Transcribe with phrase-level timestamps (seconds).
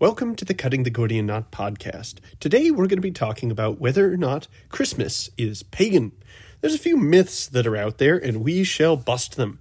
[0.00, 2.20] Welcome to the Cutting the Gordian Knot podcast.
[2.40, 6.12] Today we're going to be talking about whether or not Christmas is pagan.
[6.62, 9.58] There's a few myths that are out there, and we shall bust them.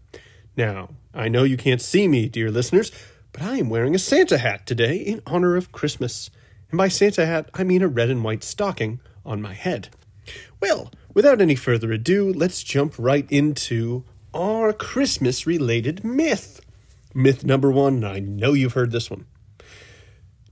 [0.56, 2.90] Now, I know you can't see me, dear listeners,
[3.34, 6.30] but I am wearing a Santa hat today in honor of Christmas.
[6.72, 9.90] And by Santa hat, I mean a red and white stocking on my head.
[10.62, 16.62] Well, without any further ado, let's jump right into our Christmas related myth.
[17.14, 19.26] Myth number one, and I know you've heard this one.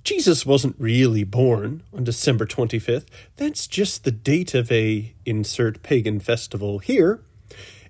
[0.07, 3.07] Jesus wasn't really born on December 25th.
[3.35, 7.19] That's just the date of a insert pagan festival here.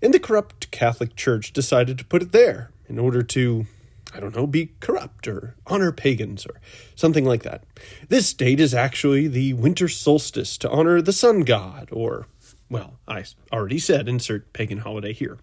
[0.02, 3.68] And the corrupt Catholic Church decided to put it there in order to,
[4.16, 6.60] I don't know, be corrupt or honor pagans or
[6.96, 7.64] something like that.
[8.10, 12.26] This date is actually the winter solstice to honor the sun god, or,
[12.68, 15.38] well, I already said insert pagan holiday here.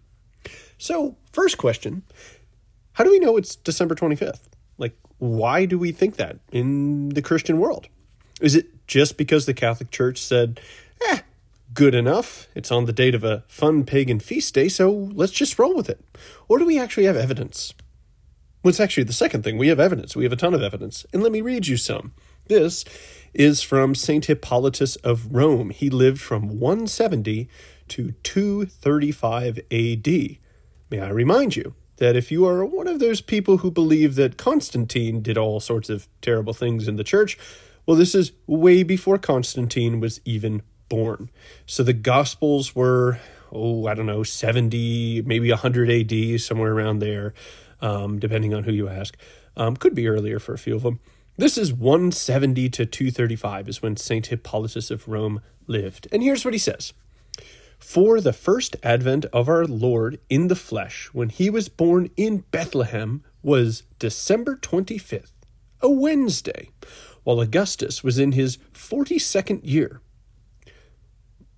[0.76, 2.02] So, first question
[2.94, 4.48] how do we know it's December 25th?
[5.18, 7.88] Why do we think that in the Christian world?
[8.40, 10.60] Is it just because the Catholic Church said,
[11.08, 11.20] eh,
[11.72, 15.58] good enough, it's on the date of a fun pagan feast day, so let's just
[15.58, 16.04] roll with it?
[16.48, 17.74] Or do we actually have evidence?
[18.62, 19.58] Well, it's actually the second thing.
[19.58, 20.16] We have evidence.
[20.16, 21.04] We have a ton of evidence.
[21.12, 22.14] And let me read you some.
[22.46, 22.84] This
[23.34, 24.24] is from St.
[24.24, 25.70] Hippolytus of Rome.
[25.70, 27.48] He lived from 170
[27.88, 30.06] to 235 AD.
[30.90, 34.36] May I remind you that if you are one of those people who believe that
[34.36, 37.38] Constantine did all sorts of terrible things in the church,
[37.86, 41.30] well, this is way before Constantine was even born.
[41.66, 43.18] So the Gospels were,
[43.52, 47.34] oh, I don't know, 70, maybe 100 AD, somewhere around there,
[47.80, 49.16] um, depending on who you ask.
[49.56, 51.00] Um, could be earlier for a few of them.
[51.36, 54.26] This is 170 to 235 is when St.
[54.26, 56.06] Hippolytus of Rome lived.
[56.12, 56.92] And here's what he says.
[57.84, 62.38] For the first advent of our Lord in the flesh, when he was born in
[62.50, 65.30] Bethlehem, was December 25th,
[65.80, 66.70] a Wednesday,
[67.22, 70.00] while Augustus was in his 42nd year.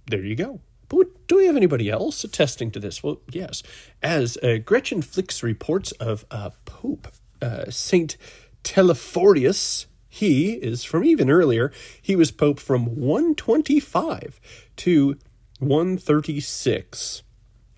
[0.08, 0.60] There you go.
[0.88, 3.02] But do we have anybody else attesting to this?
[3.02, 3.62] Well, yes.
[4.02, 7.08] As uh, Gretchen Flix reports of uh, Pope
[7.40, 8.18] uh, Saint
[8.62, 11.72] Telephorius, he is from even earlier.
[12.02, 14.40] He was Pope from 125
[14.76, 15.18] to
[15.58, 17.22] 136.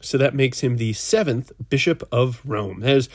[0.01, 2.81] So that makes him the seventh Bishop of Rome.
[2.81, 3.09] That is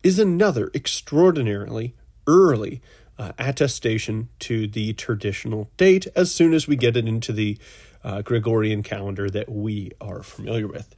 [0.06, 1.96] is another extraordinarily
[2.28, 2.80] early
[3.18, 7.58] uh, attestation to the traditional date as soon as we get it into the
[8.04, 10.96] uh, Gregorian calendar that we are familiar with.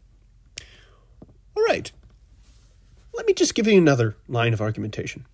[1.55, 1.89] All right,
[3.13, 5.25] let me just give you another line of argumentation.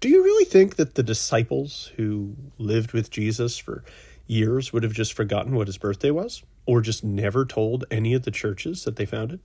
[0.00, 3.84] Do you really think that the disciples who lived with Jesus for
[4.26, 6.42] years would have just forgotten what his birthday was?
[6.64, 9.40] Or just never told any of the churches that they founded?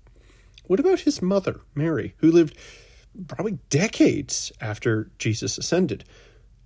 [0.66, 2.56] What about his mother, Mary, who lived
[3.28, 6.04] probably decades after Jesus ascended.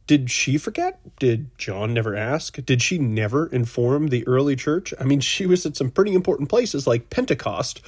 [0.08, 1.00] Did she forget?
[1.20, 2.64] Did John never ask?
[2.66, 4.94] Did she never inform the early church?
[5.00, 7.82] I mean, she was at some pretty important places like Pentecost.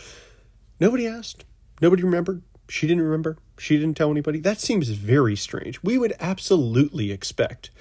[0.79, 1.45] Nobody asked.
[1.81, 2.43] Nobody remembered.
[2.69, 3.37] She didn't remember.
[3.57, 4.39] She didn't tell anybody.
[4.39, 5.81] That seems very strange.
[5.81, 7.71] We would absolutely expect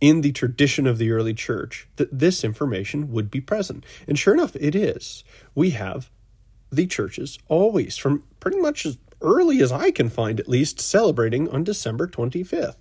[0.00, 3.84] in the tradition of the early church that this information would be present.
[4.06, 5.24] And sure enough, it is.
[5.54, 6.10] We have
[6.70, 8.86] the churches always, from pretty much
[9.20, 12.76] early as I can find at least, celebrating on December 25th.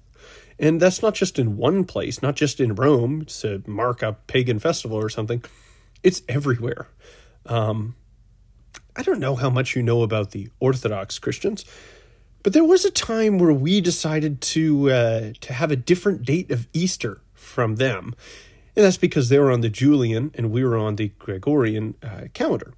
[0.58, 4.60] And that's not just in one place, not just in Rome to mark a pagan
[4.60, 5.44] festival or something.
[6.02, 6.88] It's everywhere.
[7.46, 7.96] Um,
[8.96, 11.66] I don't know how much you know about the Orthodox Christians,
[12.44, 16.52] but there was a time where we decided to uh, to have a different date
[16.52, 18.16] of Easter from them,
[18.76, 22.28] and that's because they were on the Julian and we were on the Gregorian uh,
[22.34, 22.74] calendar.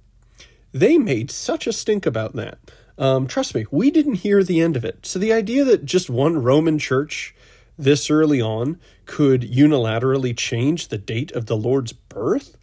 [0.72, 2.58] They made such a stink about that.
[2.98, 5.06] Um, trust me, we didn't hear the end of it.
[5.06, 7.34] So the idea that just one Roman church
[7.78, 12.56] this early on could unilaterally change the date of the Lord's birth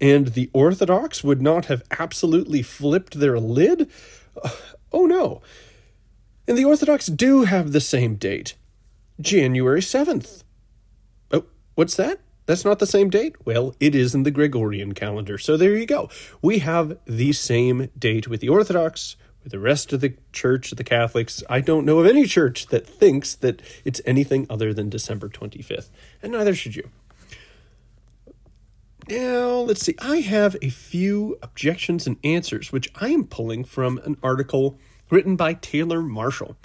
[0.00, 3.90] and the Orthodox would not have absolutely flipped their lid?
[4.92, 5.40] Oh no.
[6.48, 8.56] And the Orthodox do have the same date
[9.20, 10.42] January 7th.
[11.30, 11.44] Oh,
[11.76, 12.18] what's that?
[12.46, 13.36] That's not the same date?
[13.44, 15.38] Well, it is in the Gregorian calendar.
[15.38, 16.10] So there you go.
[16.42, 20.84] We have the same date with the Orthodox, with the rest of the church, the
[20.84, 21.42] Catholics.
[21.48, 25.88] I don't know of any church that thinks that it's anything other than December 25th,
[26.22, 26.90] and neither should you.
[29.08, 29.96] Now, let's see.
[29.98, 34.78] I have a few objections and answers, which I am pulling from an article
[35.10, 36.56] written by Taylor Marshall.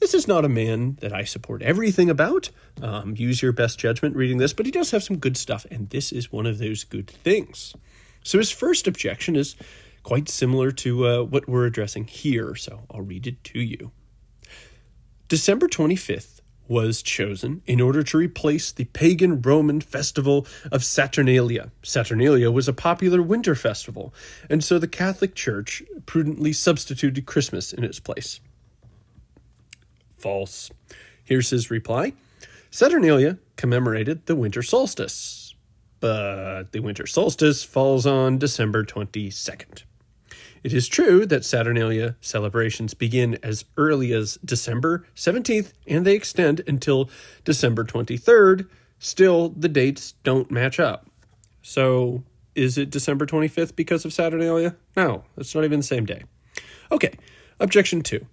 [0.00, 2.50] This is not a man that I support everything about.
[2.82, 5.88] Um, use your best judgment reading this, but he does have some good stuff, and
[5.90, 7.74] this is one of those good things.
[8.24, 9.54] So, his first objection is
[10.04, 13.90] quite similar to uh, what we're addressing here, so I'll read it to you.
[15.28, 21.72] December 25th was chosen in order to replace the pagan Roman festival of Saturnalia.
[21.82, 24.14] Saturnalia was a popular winter festival,
[24.48, 28.40] and so the Catholic Church prudently substituted Christmas in its place.
[30.18, 30.70] False.
[31.22, 32.12] Here's his reply
[32.70, 35.54] Saturnalia commemorated the winter solstice,
[36.00, 39.84] but the winter solstice falls on December 22nd.
[40.64, 46.62] It is true that Saturnalia celebrations begin as early as December 17th and they extend
[46.66, 47.10] until
[47.44, 48.66] December 23rd.
[48.98, 51.06] Still, the dates don't match up.
[51.60, 52.24] So,
[52.54, 54.74] is it December 25th because of Saturnalia?
[54.96, 56.22] No, it's not even the same day.
[56.90, 57.12] Okay,
[57.60, 58.26] objection two.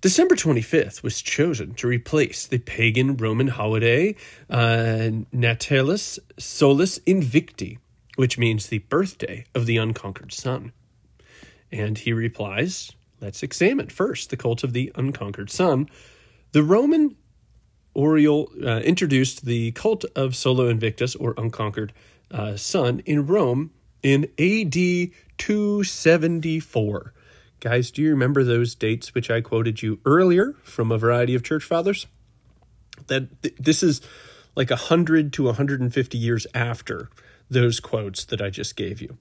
[0.00, 4.14] December 25th was chosen to replace the pagan Roman holiday
[4.48, 7.76] uh, Natalis Solis Invicti,
[8.16, 10.72] which means the birthday of the unconquered sun.
[11.74, 15.88] And he replies, Let's examine first the cult of the unconquered sun.
[16.52, 17.16] The Roman
[17.94, 21.92] Oriole uh, introduced the cult of Solo Invictus, or unconquered
[22.30, 23.72] uh, sun, in Rome
[24.04, 27.12] in AD 274.
[27.58, 31.42] Guys, do you remember those dates which I quoted you earlier from a variety of
[31.42, 32.06] church fathers?
[33.08, 34.00] That th- this is
[34.54, 37.08] like 100 to 150 years after
[37.50, 39.18] those quotes that I just gave you.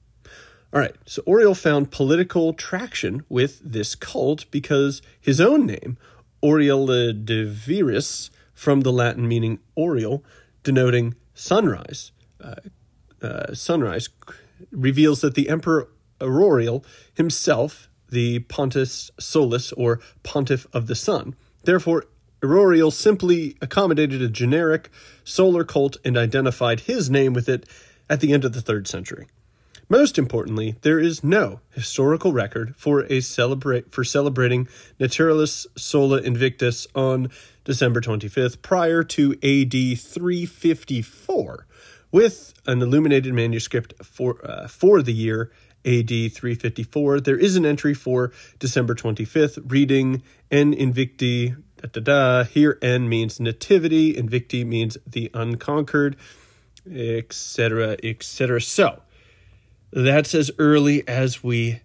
[0.74, 6.00] All right, so Oriole found political traction with this cult because his own name,
[6.42, 8.02] Oriole de
[8.56, 10.24] from the Latin meaning Oriole,
[10.64, 12.12] denoting sunrise,
[12.42, 12.56] uh,
[13.22, 14.10] uh, sunrise,
[14.72, 15.90] reveals that the Emperor
[16.20, 16.84] Aurorial
[17.14, 22.06] himself, the Pontiff Solis, or Pontiff of the Sun, therefore
[22.42, 24.90] Aurorial simply accommodated a generic
[25.24, 27.70] solar cult and identified his name with it
[28.10, 29.28] at the end of the third century.
[29.90, 34.68] Most importantly, there is no historical record for a celebrate for celebrating
[35.00, 37.30] Naturalis Sola Invictus on
[37.64, 41.68] December 25th prior to AD 354,
[42.12, 45.52] with an illuminated manuscript for uh, for the year
[45.86, 47.20] AD 354.
[47.20, 51.58] There is an entry for December 25th, reading N Invicti.
[51.78, 52.44] Da, da, da.
[52.46, 56.16] Here, N means nativity, Invicti means the unconquered,
[56.90, 58.62] etc., etc.
[58.62, 59.02] So,
[59.96, 61.82] that's as early as we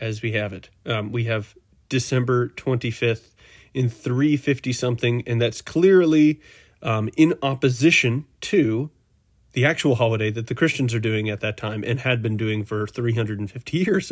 [0.00, 0.68] as we have it.
[0.84, 1.54] Um, we have
[1.88, 3.34] December 25th
[3.72, 6.40] in 350 something, and that's clearly
[6.82, 8.90] um, in opposition to
[9.52, 12.64] the actual holiday that the Christians are doing at that time and had been doing
[12.64, 14.10] for 350 years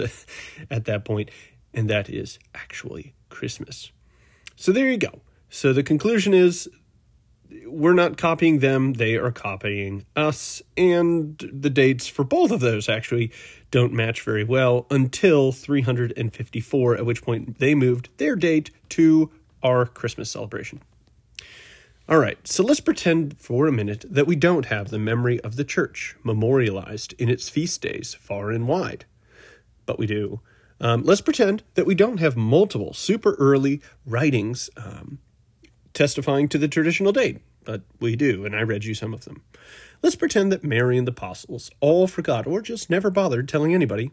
[0.70, 1.30] at that point,
[1.74, 3.90] and that is actually Christmas.
[4.54, 5.20] So there you go.
[5.48, 6.68] So the conclusion is
[7.70, 10.62] we're not copying them, they are copying us.
[10.76, 13.32] And the dates for both of those actually
[13.70, 19.30] don't match very well until 354, at which point they moved their date to
[19.62, 20.82] our Christmas celebration.
[22.08, 25.54] All right, so let's pretend for a minute that we don't have the memory of
[25.54, 29.04] the church memorialized in its feast days far and wide.
[29.86, 30.40] But we do.
[30.80, 35.18] Um, let's pretend that we don't have multiple super early writings um,
[35.92, 39.42] testifying to the traditional date, but we do, and I read you some of them.
[40.02, 44.10] Let's pretend that Mary and the apostles all forgot or just never bothered telling anybody,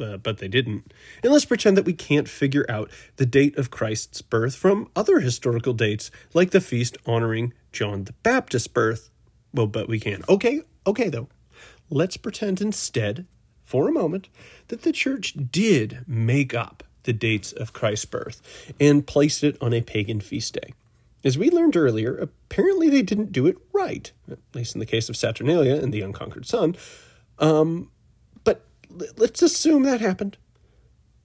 [0.00, 0.92] uh, but they didn't.
[1.22, 5.20] And let's pretend that we can't figure out the date of Christ's birth from other
[5.20, 9.10] historical dates, like the feast honoring John the Baptist's birth.
[9.54, 10.24] Well, but we can.
[10.28, 11.28] Okay, okay, though.
[11.90, 13.26] Let's pretend instead,
[13.64, 14.28] for a moment,
[14.68, 18.40] that the church did make up the dates of Christ's birth
[18.80, 20.72] and placed it on a pagan feast day.
[21.24, 25.08] As we learned earlier, apparently they didn't do it right, at least in the case
[25.08, 26.76] of Saturnalia and the Unconquered Sun.
[27.38, 27.90] Um,
[28.44, 28.64] but
[29.16, 30.36] let's assume that happened.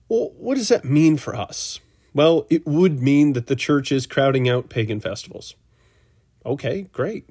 [0.08, 1.80] Well, what does that mean for us?
[2.14, 5.56] Well, it would mean that the church is crowding out pagan festivals.
[6.46, 7.30] Okay, great.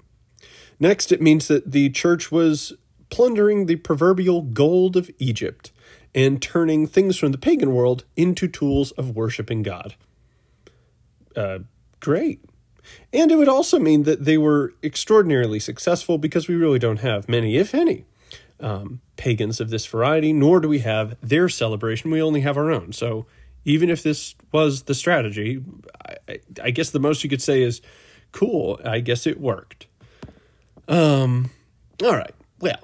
[0.78, 2.75] Next, it means that the church was
[3.08, 5.73] plundering the proverbial gold of Egypt
[6.14, 9.94] and turning things from the pagan world into tools of worshiping God.
[11.35, 11.61] Uh,
[12.00, 12.40] great.
[13.12, 17.28] And it would also mean that they were extraordinarily successful because we really don't have
[17.28, 18.05] many, if any,
[18.61, 22.11] um, pagans of this variety, nor do we have their celebration.
[22.11, 22.93] We only have our own.
[22.93, 23.26] So
[23.64, 25.62] even if this was the strategy,
[26.28, 27.83] I, I guess the most you could say is
[28.33, 28.81] cool.
[28.85, 29.87] I guess it worked.
[30.88, 31.50] Um,
[32.02, 32.35] all right.
[32.61, 32.78] Well,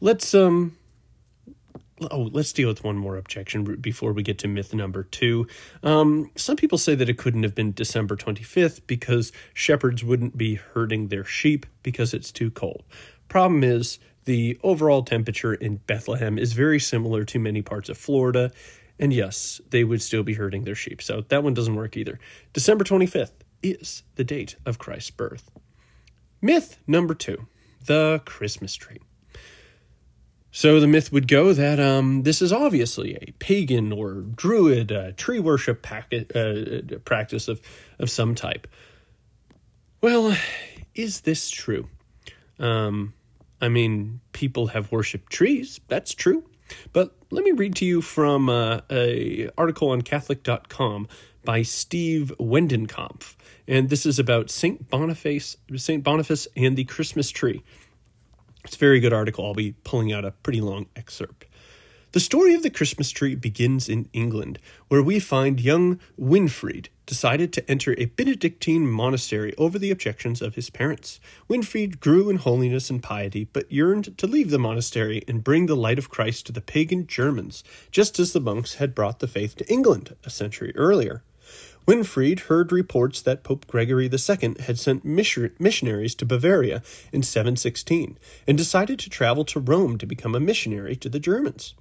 [0.00, 0.77] let's um
[2.10, 5.46] oh, let's deal with one more objection before we get to myth number two.
[5.82, 10.54] Um, some people say that it couldn't have been December 25th because shepherds wouldn't be
[10.56, 12.84] herding their sheep because it's too cold.
[13.28, 18.52] Problem is, the overall temperature in Bethlehem is very similar to many parts of Florida,
[18.98, 21.00] and yes, they would still be herding their sheep.
[21.00, 22.18] So that one doesn't work either.
[22.52, 25.50] December 25th is the date of Christ's birth.
[26.42, 27.46] Myth number two
[27.86, 28.98] the Christmas tree.
[30.50, 35.12] So the myth would go that um, this is obviously a pagan or druid uh,
[35.16, 37.60] tree worship packet, uh, practice of,
[37.98, 38.66] of some type.
[40.00, 40.36] Well,
[40.94, 41.88] is this true?
[42.58, 43.14] Um,
[43.60, 45.80] I mean, people have worshipped trees.
[45.88, 46.44] That's true.
[46.92, 51.08] But let me read to you from uh, a article on Catholic.com
[51.44, 53.34] by Steve Weidenkopf,
[53.66, 57.62] and this is about Saint Boniface, Saint Boniface and the Christmas tree.
[58.68, 59.46] It's a very good article.
[59.46, 61.46] I'll be pulling out a pretty long excerpt.
[62.12, 64.58] The story of the Christmas tree begins in England,
[64.88, 70.54] where we find young Winfried decided to enter a Benedictine monastery over the objections of
[70.54, 71.18] his parents.
[71.48, 75.74] Winfried grew in holiness and piety, but yearned to leave the monastery and bring the
[75.74, 79.56] light of Christ to the pagan Germans, just as the monks had brought the faith
[79.56, 81.22] to England a century earlier.
[81.88, 88.58] Winfried heard reports that Pope Gregory II had sent missionaries to Bavaria in 716 and
[88.58, 91.74] decided to travel to Rome to become a missionary to the Germans.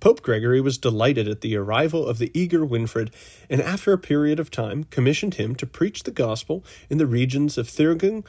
[0.00, 3.12] Pope Gregory was delighted at the arrival of the eager Winfried
[3.48, 7.56] and after a period of time commissioned him to preach the gospel in the regions
[7.56, 8.24] of Thuringen,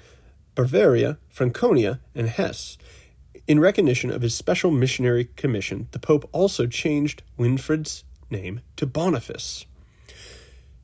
[0.54, 2.78] Bavaria, Franconia, and Hesse.
[3.48, 9.66] In recognition of his special missionary commission, the Pope also changed Winfried's name to Boniface.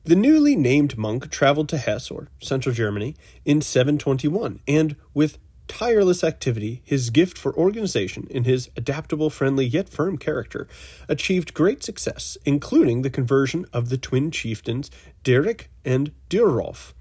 [0.02, 5.38] The newly named monk traveled to Hesse, or central Germany, in 721, and with
[5.68, 10.66] tireless activity, his gift for organization, and his adaptable, friendly, yet firm character,
[11.06, 14.90] achieved great success, including the conversion of the twin chieftains
[15.22, 16.94] Derek and Dierolf.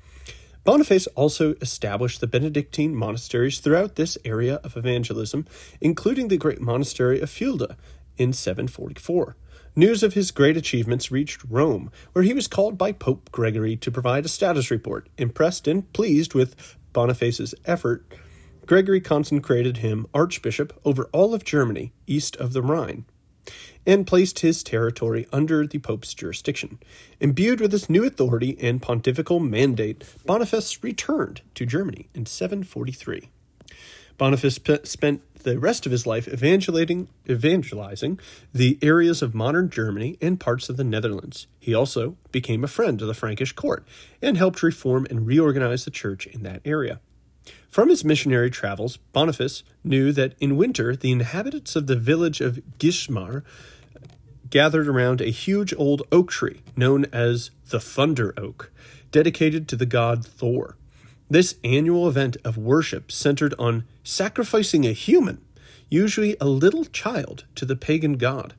[0.66, 5.48] Boniface also established the Benedictine monasteries throughout this area of evangelism,
[5.80, 7.78] including the great monastery of Fulda
[8.18, 9.38] in 744.
[9.80, 13.90] News of his great achievements reached Rome, where he was called by Pope Gregory to
[13.90, 15.08] provide a status report.
[15.18, 18.06] Impressed and pleased with Boniface's effort,
[18.66, 23.06] Gregory consecrated him archbishop over all of Germany east of the Rhine
[23.86, 26.80] and placed his territory under the Pope's jurisdiction.
[27.22, 33.30] Imbued with this new authority and pontifical mandate, Boniface returned to Germany in 743.
[34.18, 38.20] Boniface spent the rest of his life evangelizing, evangelizing
[38.54, 41.48] the areas of modern Germany and parts of the Netherlands.
[41.60, 43.84] He also became a friend of the Frankish court
[44.22, 47.00] and helped reform and reorganize the church in that area.
[47.70, 52.62] From his missionary travels, Boniface knew that in winter the inhabitants of the village of
[52.78, 53.44] Geismar
[54.50, 58.72] gathered around a huge old oak tree known as the Thunder Oak,
[59.12, 60.78] dedicated to the god Thor.
[61.32, 65.46] This annual event of worship centered on sacrificing a human,
[65.88, 68.56] usually a little child, to the pagan god.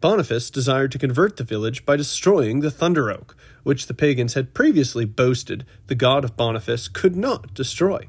[0.00, 4.54] Boniface desired to convert the village by destroying the thunder oak, which the pagans had
[4.54, 8.06] previously boasted the god of Boniface could not destroy.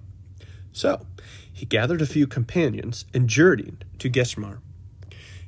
[0.71, 1.07] So,
[1.51, 4.59] he gathered a few companions and journeyed to Geismar.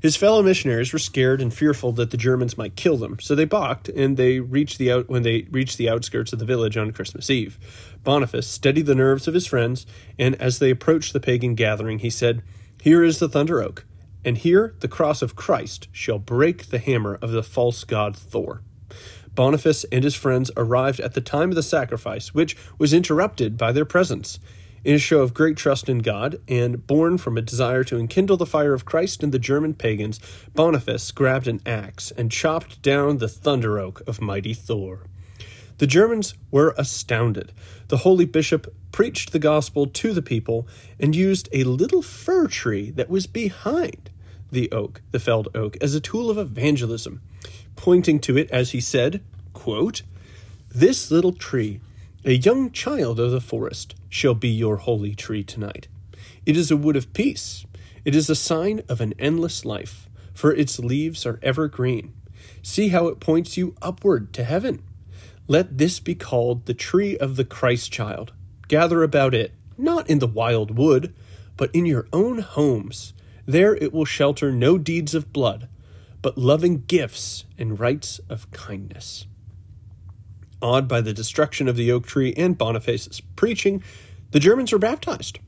[0.01, 3.46] His fellow missionaries were scared and fearful that the Germans might kill them, so they
[3.46, 6.89] balked, and they reached the out when they reached the outskirts of the village on
[6.91, 7.60] Christmas Eve.
[8.03, 9.86] Boniface steadied the nerves of his friends,
[10.17, 12.41] and as they approached the pagan gathering, he said,
[12.81, 13.86] "Here is the thunder oak,
[14.25, 18.63] and here the cross of Christ shall break the hammer of the false god Thor."
[19.36, 23.72] Boniface and his friends arrived at the time of the sacrifice, which was interrupted by
[23.72, 24.39] their presence.
[24.84, 28.38] In a show of great trust in God, and born from a desire to enkindle
[28.38, 30.20] the fire of Christ in the German pagans,
[30.56, 35.02] Boniface grabbed an axe and chopped down the thunder oak of mighty Thor.
[35.78, 37.52] The Germans were astounded.
[37.90, 40.68] The holy bishop preached the gospel to the people
[41.00, 44.10] and used a little fir tree that was behind
[44.52, 47.22] the oak, the felled oak, as a tool of evangelism,
[47.76, 49.22] pointing to it as he said,
[49.54, 50.02] quote,
[50.70, 51.82] This little tree
[52.24, 55.88] a young child of the forest shall be your holy tree tonight.
[56.46, 57.66] It is a wood of peace.
[58.06, 62.13] It is a sign of an endless life, for its leaves are ever green.
[62.62, 64.84] See how it points you upward to heaven.
[65.48, 68.34] Let this be called the tree of the Christ child.
[68.68, 71.16] Gather about it, not in the wild wood,
[71.58, 73.13] but in your own homes.
[73.48, 75.68] There it will shelter no deeds of blood,
[76.22, 79.25] but loving gifts and rites of kindness.
[80.62, 83.84] Awed by the destruction of the oak tree and Boniface's preaching,
[84.32, 85.39] the Germans were baptized.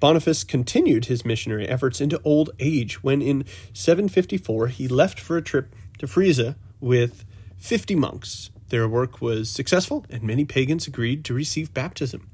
[0.00, 5.42] Boniface continued his missionary efforts into old age when in 754 he left for a
[5.42, 7.24] trip to Frisia with
[7.58, 8.50] 50 monks.
[8.68, 12.28] Their work was successful, and many pagans agreed to receive baptism.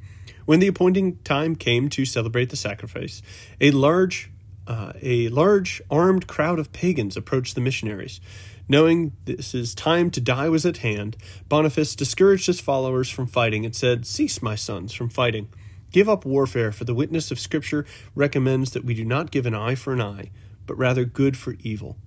[0.44, 3.22] When the appointing time came to celebrate the sacrifice,
[3.60, 4.30] a large
[4.66, 8.20] uh, a large armed crowd of pagans approached the missionaries.
[8.68, 11.16] Knowing this his time to die was at hand,
[11.48, 15.48] Boniface discouraged his followers from fighting and said, Cease, my sons, from fighting.
[15.92, 19.54] Give up warfare, for the witness of Scripture recommends that we do not give an
[19.54, 20.30] eye for an eye,
[20.66, 21.98] but rather good for evil.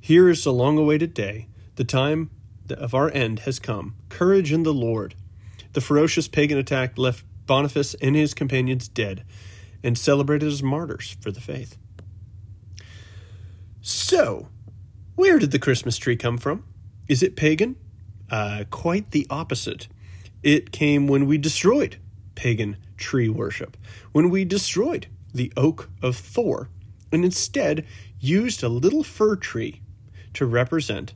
[0.00, 1.48] Here is the long awaited day.
[1.76, 2.30] The time
[2.70, 3.94] of our end has come.
[4.08, 5.14] Courage in the Lord.
[5.74, 9.24] The ferocious pagan attack left Boniface and his companions dead
[9.82, 11.76] and celebrated as martyrs for the faith.
[13.80, 14.48] So,
[15.16, 16.64] where did the Christmas tree come from?
[17.08, 17.76] Is it pagan?
[18.30, 19.88] Uh, quite the opposite.
[20.42, 21.96] It came when we destroyed
[22.34, 23.76] pagan tree worship,
[24.12, 26.68] when we destroyed the oak of Thor,
[27.10, 27.86] and instead
[28.20, 29.80] used a little fir tree
[30.34, 31.14] to represent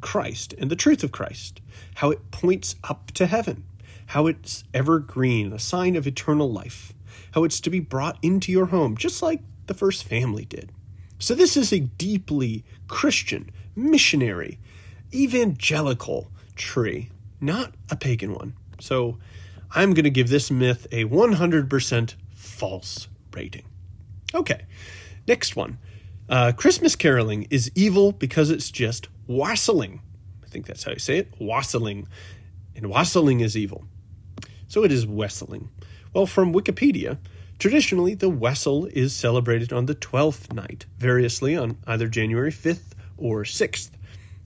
[0.00, 1.60] Christ and the truth of Christ,
[1.96, 3.64] how it points up to heaven,
[4.06, 6.92] how it's evergreen, a sign of eternal life,
[7.32, 10.72] how it's to be brought into your home, just like the first family did.
[11.20, 14.58] So, this is a deeply Christian, missionary,
[15.14, 18.54] evangelical tree, not a pagan one.
[18.80, 19.18] So,
[19.70, 23.64] I'm going to give this myth a 100% false rating.
[24.34, 24.62] Okay,
[25.26, 25.78] next one.
[26.28, 30.00] Uh, Christmas caroling is evil because it's just wassailing.
[30.44, 32.08] I think that's how you say it wassailing.
[32.74, 33.84] And wassailing is evil.
[34.68, 35.70] So it is wassailing.
[36.14, 37.18] Well, from Wikipedia,
[37.58, 43.42] Traditionally, the wassail is celebrated on the 12th night, variously on either January 5th or
[43.42, 43.90] 6th.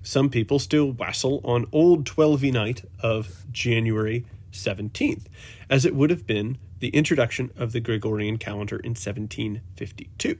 [0.02, 5.26] Some people still wassail on Old Twelvey night of January 17th,
[5.68, 10.38] as it would have been the introduction of the Gregorian calendar in 1752.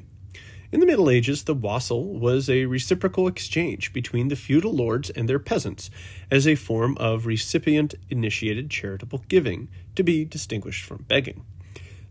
[0.73, 5.29] In the Middle Ages, the wassail was a reciprocal exchange between the feudal lords and
[5.29, 5.91] their peasants
[6.31, 11.45] as a form of recipient initiated charitable giving, to be distinguished from begging.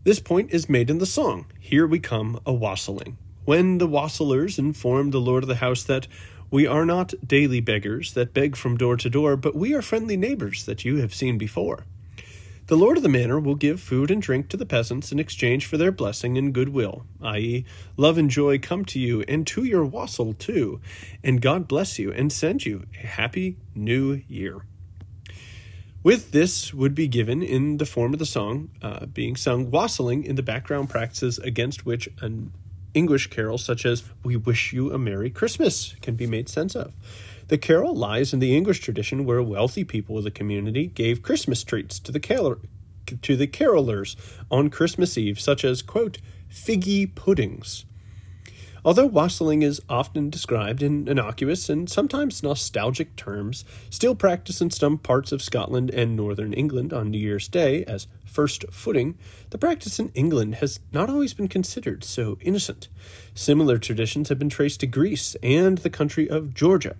[0.04, 4.58] This point is made in the song, Here We Come a Wassailing, when the wassailers
[4.58, 6.08] inform the lord of the house that
[6.50, 10.16] we are not daily beggars that beg from door to door, but we are friendly
[10.16, 11.86] neighbors that you have seen before.
[12.66, 15.66] The lord of the manor will give food and drink to the peasants in exchange
[15.66, 17.64] for their blessing and goodwill, i.e.,
[17.96, 20.80] love and joy come to you and to your wassail too,
[21.22, 24.62] and God bless you and send you a happy new year.
[26.02, 30.24] With this would be given in the form of the song uh, being sung, wassailing
[30.24, 32.52] in the background practices against which an
[32.92, 36.92] English carol such as We Wish You a Merry Christmas can be made sense of.
[37.46, 41.62] The carol lies in the English tradition where wealthy people of the community gave Christmas
[41.62, 42.60] treats to the carol-
[43.20, 44.16] to the carolers
[44.50, 46.18] on Christmas Eve, such as, quote,
[46.50, 47.84] figgy puddings,
[48.84, 54.98] Although wassailing is often described in innocuous and sometimes nostalgic terms, still practiced in some
[54.98, 59.16] parts of Scotland and northern England on New Year's Day as first footing,
[59.50, 62.88] the practice in England has not always been considered so innocent.
[63.34, 66.96] Similar traditions have been traced to Greece and the country of Georgia.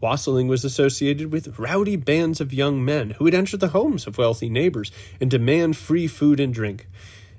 [0.00, 4.18] Wassailing was associated with rowdy bands of young men who would enter the homes of
[4.18, 6.88] wealthy neighbors and demand free food and drink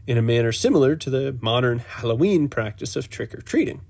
[0.08, 3.82] in a manner similar to the modern Halloween practice of trick or treating.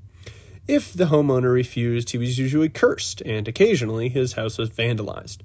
[0.68, 5.40] If the homeowner refused, he was usually cursed, and occasionally his house was vandalized.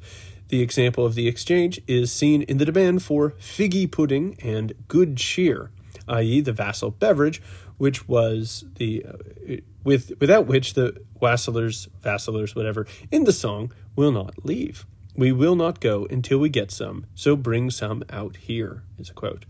[0.49, 5.17] The example of the exchange is seen in the demand for figgy pudding and good
[5.17, 5.71] cheer,
[6.09, 7.43] i.e., the vassal beverage,
[7.77, 14.13] which was the uh, with without which the wassailers, vassalers, whatever, in the song will
[14.13, 14.87] not leave.
[15.15, 19.15] We will not go until we get some, so bring some out here, is a
[19.15, 19.45] quote.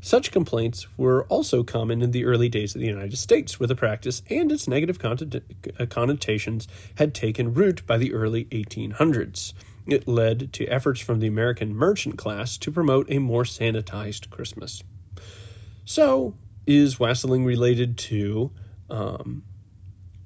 [0.00, 3.74] Such complaints were also common in the early days of the United States, where the
[3.74, 9.52] practice and its negative uh, connotations had taken root by the early 1800s.
[9.86, 14.82] It led to efforts from the American merchant class to promote a more sanitized Christmas.
[15.84, 16.34] So,
[16.66, 18.52] is wassailing related to
[18.88, 19.42] um,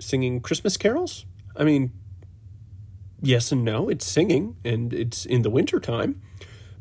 [0.01, 1.25] singing Christmas carols?
[1.57, 1.93] I mean,
[3.23, 3.89] yes and no.
[3.89, 6.21] It's singing, and it's in the wintertime.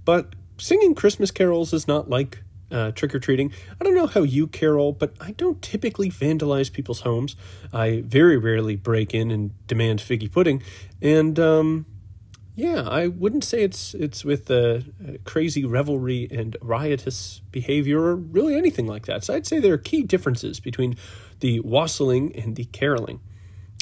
[0.06, 3.54] But singing Christmas carols is not like uh, trick or treating.
[3.80, 7.36] I don't know how you carol, but I don't typically vandalize people's homes.
[7.72, 10.64] I very rarely break in and demand figgy pudding.
[11.02, 11.86] And um,
[12.56, 14.80] yeah, I wouldn't say it's it's with uh,
[15.24, 19.24] crazy revelry and riotous behavior or really anything like that.
[19.24, 20.96] So I'd say there are key differences between
[21.40, 23.22] the wassailing and the caroling.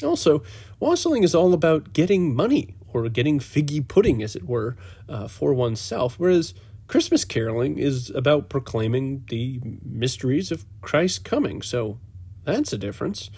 [0.02, 0.42] Also,
[0.80, 4.76] wassailing is all about getting money or getting figgy pudding, as it were,
[5.08, 6.54] uh, for oneself, whereas
[6.92, 11.62] Christmas caroling is about proclaiming the mysteries of Christ's coming.
[11.62, 11.98] So
[12.44, 13.30] that's a difference.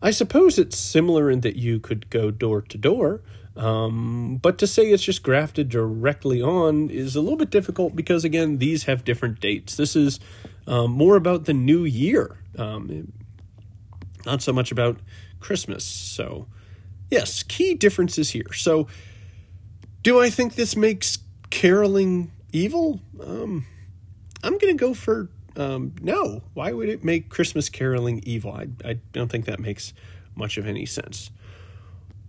[0.00, 3.20] I suppose it's similar in that you could go door to door,
[3.56, 8.22] um, but to say it's just grafted directly on is a little bit difficult because,
[8.22, 9.74] again, these have different dates.
[9.74, 10.20] This is
[10.68, 13.12] um, more about the new year, um,
[14.24, 15.00] not so much about
[15.40, 15.84] Christmas.
[15.84, 16.46] So,
[17.10, 18.52] yes, key differences here.
[18.52, 18.86] So,
[20.02, 21.18] do I think this makes
[21.50, 23.00] caroling evil?
[23.20, 23.66] Um,
[24.42, 26.42] I'm going to go for um, no.
[26.54, 28.52] Why would it make Christmas caroling evil?
[28.52, 29.92] I, I don't think that makes
[30.34, 31.30] much of any sense.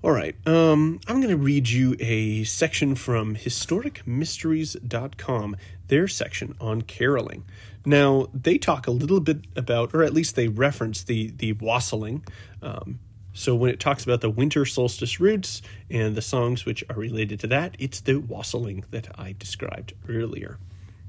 [0.02, 5.56] All right, um, I'm going to read you a section from historicmysteries.com,
[5.88, 7.46] their section on caroling.
[7.86, 12.26] Now, they talk a little bit about, or at least they reference the, the wassailing.
[12.62, 13.00] Um,
[13.34, 17.40] so when it talks about the winter solstice roots and the songs which are related
[17.42, 20.60] to that, it's the wassailing that I described earlier.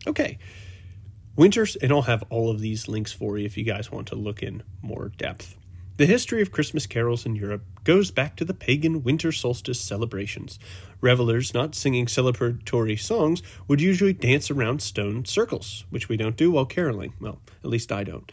[0.07, 0.39] Okay,
[1.37, 4.17] winters, and I'll have all of these links for you if you guys want to
[4.17, 5.57] look in more depth.
[5.97, 10.59] The history of Christmas carols in Europe goes back to the pagan winter solstice celebrations.
[11.01, 16.51] Revelers, not singing celebratory songs, would usually dance around stone circles, which we don't do
[16.51, 17.13] while caroling.
[17.21, 18.33] Well, at least I don't.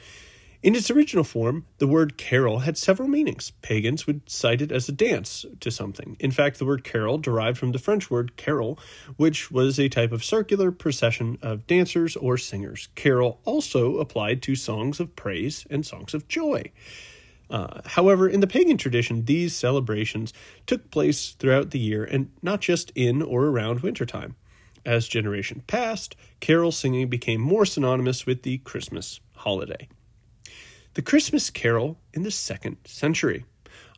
[0.64, 3.52] In its original form, the word carol had several meanings.
[3.64, 6.16] Pagans would cite it as a dance to something.
[6.20, 8.78] In fact, the word carol derived from the French word carol,
[9.18, 12.90] which was a type of circular procession of dancers or singers.
[12.94, 16.72] Carol also applied to songs of praise and songs of joy.
[17.50, 20.32] Uh, however, in the pagan tradition, these celebrations
[20.68, 24.36] took place throughout the year and not just in or around wintertime.
[24.86, 29.90] As generation passed, carol singing became more synonymous with the Christmas holiday.
[30.94, 33.46] The Christmas carol in the second century.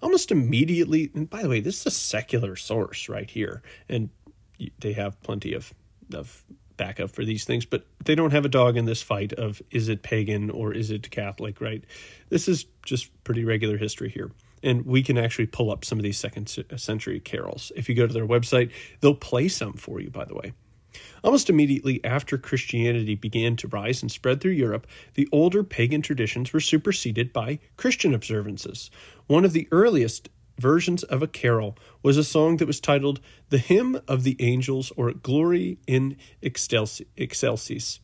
[0.01, 4.09] Almost immediately, and by the way, this is a secular source right here, and
[4.79, 5.73] they have plenty of,
[6.13, 6.43] of
[6.77, 9.89] backup for these things, but they don't have a dog in this fight of is
[9.89, 11.83] it pagan or is it Catholic, right?
[12.29, 14.31] This is just pretty regular history here.
[14.61, 17.71] And we can actually pull up some of these second uh, century carols.
[17.75, 20.53] If you go to their website, they'll play some for you, by the way.
[21.23, 26.53] Almost immediately after Christianity began to rise and spread through Europe, the older pagan traditions
[26.53, 28.91] were superseded by Christian observances.
[29.27, 30.29] One of the earliest
[30.59, 34.91] versions of a carol was a song that was titled The Hymn of the Angels
[34.95, 37.99] or Glory in Excelsis.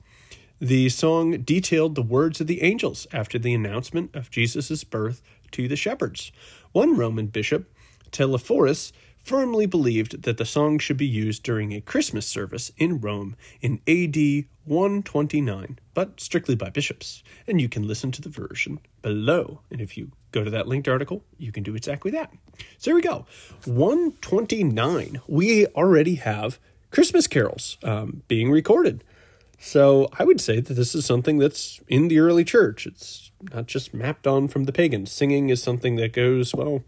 [0.62, 5.22] The song detailed the words of the angels after the announcement of Jesus' birth
[5.52, 6.32] to the shepherds.
[6.72, 7.74] One Roman bishop,
[8.12, 8.92] Telephorus,
[9.30, 13.80] firmly believed that the song should be used during a Christmas service in Rome in
[13.88, 17.22] AD 129, but strictly by bishops.
[17.46, 19.62] And you can listen to the version below.
[19.70, 22.34] And if you go to that linked article, you can do exactly that.
[22.80, 23.28] So there we go.
[23.66, 25.22] 129.
[25.28, 26.58] We already have
[26.90, 29.04] Christmas carols um, being recorded.
[29.60, 32.88] So I would say that this is something that's in the early church.
[32.88, 35.12] It's not just mapped on from the pagans.
[35.12, 36.82] Singing is something that goes, well,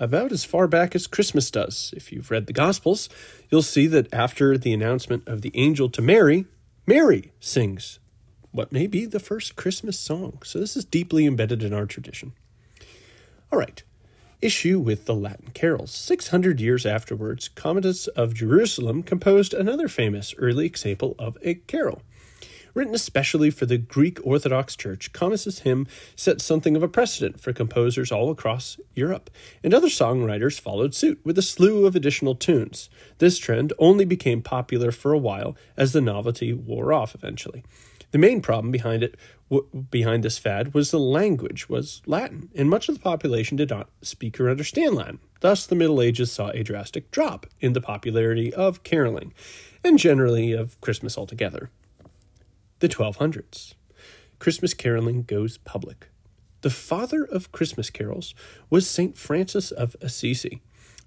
[0.00, 1.94] about as far back as Christmas does.
[1.96, 3.08] If you've read the Gospels,
[3.50, 6.46] you'll see that after the announcement of the angel to Mary,
[6.86, 8.00] Mary sings
[8.50, 10.38] what may be the first Christmas song.
[10.42, 12.32] So this is deeply embedded in our tradition.
[13.52, 13.82] All right.
[14.40, 15.90] Issue with the Latin carols.
[15.90, 22.02] 600 years afterwards, Commodus of Jerusalem composed another famous early example of a carol.
[22.74, 27.52] Written especially for the Greek Orthodox Church, Comus's hymn set something of a precedent for
[27.52, 29.30] composers all across Europe,
[29.62, 32.88] and other songwriters followed suit with a slew of additional tunes.
[33.18, 37.64] This trend only became popular for a while as the novelty wore off eventually.
[38.12, 39.16] The main problem behind it
[39.50, 43.70] w- behind this fad was the language was Latin, and much of the population did
[43.70, 45.20] not speak or understand Latin.
[45.40, 49.32] Thus, the Middle Ages saw a drastic drop in the popularity of caroling,
[49.84, 51.70] and generally of Christmas altogether.
[52.80, 53.74] The 1200s.
[54.38, 56.08] Christmas caroling goes public.
[56.62, 58.34] The father of Christmas carols
[58.70, 59.18] was St.
[59.18, 60.62] Francis of Assisi.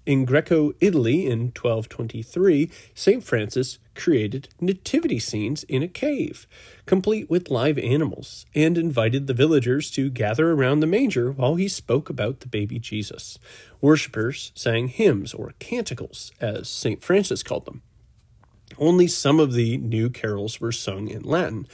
[0.06, 3.24] In Greccio Italy in 1223, St.
[3.24, 6.46] Francis created nativity scenes in a cave,
[6.86, 11.66] complete with live animals, and invited the villagers to gather around the manger while he
[11.66, 13.36] spoke about the baby Jesus.
[13.80, 17.02] Worshippers sang hymns or canticles, as St.
[17.02, 17.82] Francis called them.
[18.78, 21.66] Only some of the new carols were sung in Latin,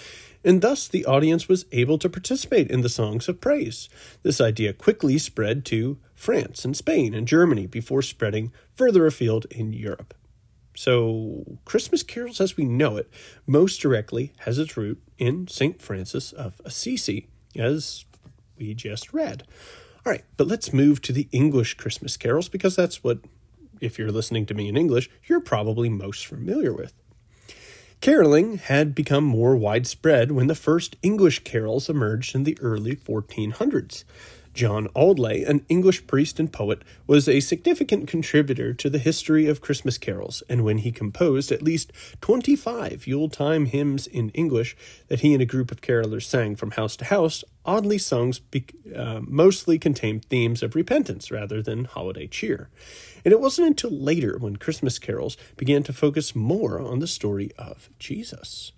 [0.44, 3.88] and thus the audience was able to participate in the songs of praise.
[4.22, 9.72] This idea quickly spread to France and Spain and Germany before spreading further afield in
[9.72, 10.14] Europe.
[10.74, 13.10] So, Christmas carols as we know it
[13.46, 15.82] most directly has its root in St.
[15.82, 18.04] Francis of Assisi, as
[18.56, 19.42] we just read.
[20.06, 23.18] All right, but let's move to the English Christmas carols because that's what,
[23.80, 26.92] if you're listening to me in English, you're probably most familiar with.
[28.00, 34.04] Caroling had become more widespread when the first English carols emerged in the early 1400s.
[34.52, 39.60] John Aldley, an English priest and poet, was a significant contributor to the history of
[39.60, 44.76] Christmas carols, and when he composed at least 25 Yuletime hymns in English
[45.08, 48.64] that he and a group of carolers sang from house to house, Aldley's songs be-
[48.94, 52.70] uh, mostly contained themes of repentance rather than holiday cheer.
[53.24, 57.50] And it wasn't until later when Christmas carols began to focus more on the story
[57.58, 58.72] of Jesus.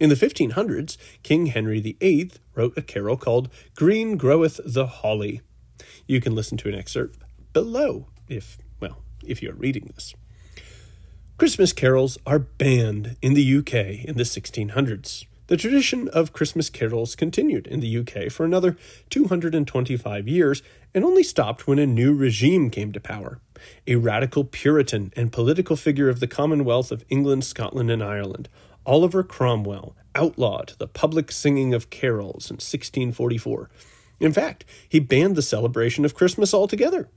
[0.00, 5.42] In the 1500s, King Henry VIII wrote a carol called Green Groweth the Holly.
[6.06, 7.18] You can listen to an excerpt
[7.52, 10.14] below if, well, if you're reading this.
[11.36, 15.26] Christmas carols are banned in the UK in the 1600s.
[15.50, 18.76] The tradition of Christmas carols continued in the UK for another
[19.08, 20.62] 225 years
[20.94, 23.40] and only stopped when a new regime came to power.
[23.84, 28.48] A radical Puritan and political figure of the Commonwealth of England, Scotland, and Ireland,
[28.86, 33.68] Oliver Cromwell outlawed the public singing of carols in 1644.
[34.20, 37.08] In fact, he banned the celebration of Christmas altogether.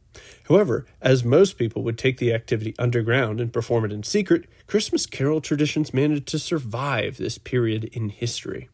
[0.47, 5.05] However, as most people would take the activity underground and perform it in secret, Christmas
[5.05, 8.69] carol traditions managed to survive this period in history.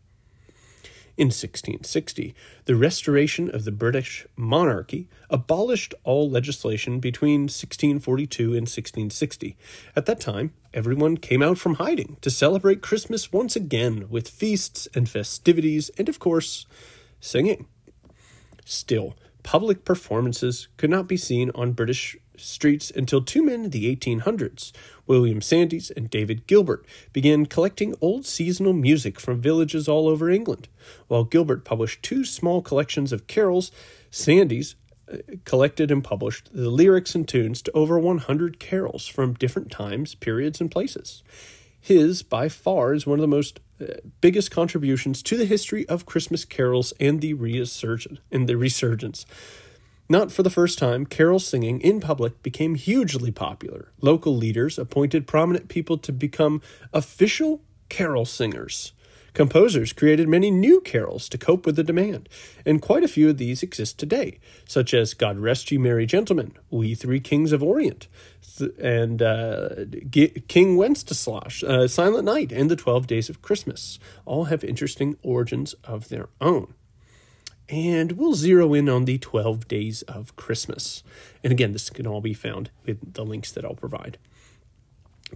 [1.18, 9.58] In 1660, the restoration of the British monarchy abolished all legislation between 1642 and 1660.
[9.98, 14.88] At that time, everyone came out from hiding to celebrate Christmas once again with feasts
[14.96, 16.66] and festivities and, of course,
[17.20, 17.66] singing.
[18.70, 23.96] Still, public performances could not be seen on British streets until two men in the
[23.96, 24.72] 1800s,
[25.08, 30.68] William Sandys and David Gilbert, began collecting old seasonal music from villages all over England.
[31.08, 33.72] While Gilbert published two small collections of carols,
[34.12, 34.76] Sandys
[35.12, 40.14] uh, collected and published the lyrics and tunes to over 100 carols from different times,
[40.14, 41.24] periods, and places.
[41.82, 43.62] His, by far, is one of the most
[44.22, 48.20] biggest contributions to the history of Christmas carols and the resurgence.
[48.32, 49.26] And the resurgence.
[50.12, 53.92] Not for the first time, carol singing in public became hugely popular.
[54.02, 56.62] Local leaders appointed prominent people to become
[56.94, 58.94] official carol singers.
[59.34, 62.30] Composers created many new carols to cope with the demand,
[62.66, 66.54] and quite a few of these exist today, such as God Rest You Merry Gentlemen,
[66.70, 68.08] We Three Kings of Orient,
[68.82, 69.86] and uh,
[70.48, 74.00] King Wenceslas, uh, Silent Night, and the Twelve Days of Christmas.
[74.26, 76.74] All have interesting origins of their own
[77.70, 81.04] and we'll zero in on the 12 days of Christmas.
[81.44, 84.18] And again, this can all be found with the links that I'll provide.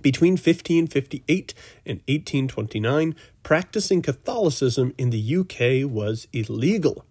[0.01, 1.53] Between 1558
[1.86, 7.06] and 1829, practicing Catholicism in the UK was illegal.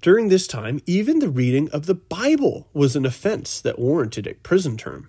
[0.00, 4.34] During this time, even the reading of the Bible was an offense that warranted a
[4.34, 5.08] prison term.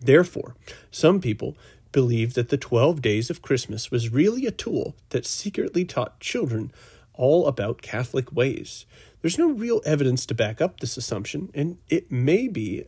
[0.00, 0.56] Therefore,
[0.90, 1.56] some people
[1.92, 6.72] believed that the 12 days of Christmas was really a tool that secretly taught children
[7.14, 8.84] all about Catholic ways.
[9.22, 12.84] There's no real evidence to back up this assumption, and it may be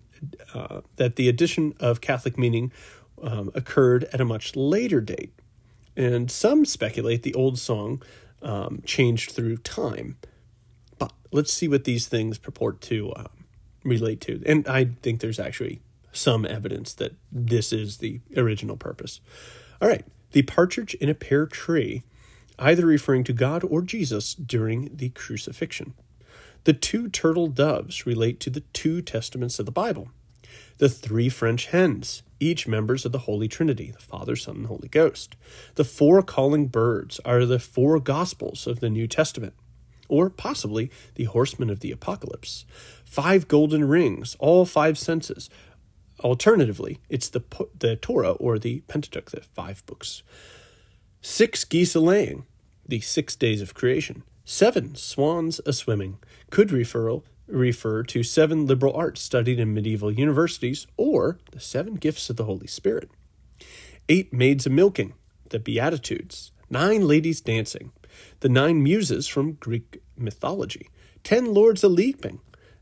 [0.52, 2.72] uh, that the addition of Catholic meaning
[3.22, 5.32] um, occurred at a much later date.
[5.96, 8.02] And some speculate the old song
[8.42, 10.18] um, changed through time.
[10.98, 13.28] But let's see what these things purport to uh,
[13.82, 14.42] relate to.
[14.44, 15.80] And I think there's actually
[16.12, 19.20] some evidence that this is the original purpose.
[19.80, 22.02] All right, the partridge in a pear tree
[22.58, 25.94] either referring to God or Jesus during the crucifixion.
[26.64, 30.08] The two turtle doves relate to the two testaments of the Bible.
[30.78, 34.88] The three French hens, each members of the Holy Trinity, the Father, Son, and Holy
[34.88, 35.36] Ghost.
[35.76, 39.54] The four calling birds are the four Gospels of the New Testament,
[40.08, 42.66] or possibly the horsemen of the Apocalypse.
[43.04, 45.48] Five golden rings, all five senses.
[46.20, 47.42] Alternatively, it's the,
[47.78, 50.22] the Torah or the Pentateuch, the five books.
[51.22, 52.44] Six geese a laying,
[52.86, 54.22] the six days of creation.
[54.44, 56.18] Seven swans a swimming
[56.50, 62.28] could refer, refer to seven liberal arts studied in medieval universities or the seven gifts
[62.30, 63.10] of the Holy Spirit.
[64.08, 65.14] Eight maids a milking,
[65.50, 66.52] the Beatitudes.
[66.68, 67.92] Nine ladies dancing,
[68.40, 70.88] the nine muses from Greek mythology.
[71.22, 72.40] Ten lords a leaping,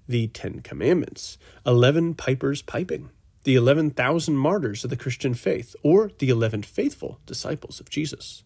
[0.09, 1.39] the Ten Commandments.
[1.67, 3.11] Eleven pipers piping,
[3.45, 8.43] the 11,000 martyrs of the Christian faith, or the 11 faithful disciples of Jesus.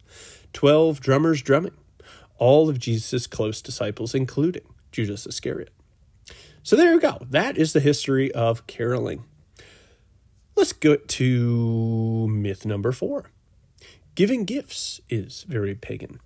[0.53, 1.75] 12 drummers drumming,
[2.37, 5.73] all of Jesus' close disciples, including Judas Iscariot.
[6.69, 7.17] So there you go.
[7.31, 9.25] That is the history of caroling.
[10.55, 13.31] Let's go to myth number four.
[14.15, 16.21] Giving gifts is very pagan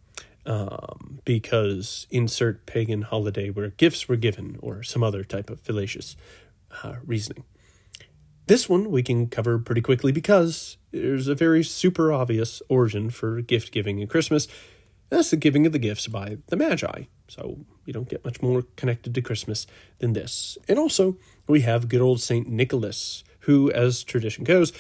[0.44, 6.16] um, because insert pagan holiday where gifts were given or some other type of fallacious
[6.83, 7.44] uh, reasoning.
[8.48, 13.42] This one we can cover pretty quickly because there's a very super obvious origin for
[13.42, 14.48] gift giving in Christmas.
[15.12, 17.03] That's the giving of the gifts by the Magi.
[17.29, 19.66] So you don't get much more connected to Christmas
[19.98, 20.57] than this.
[20.66, 24.72] And also, we have good old Saint Nicholas, who, as tradition goes,